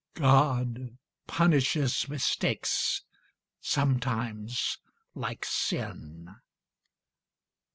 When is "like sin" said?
5.13-6.27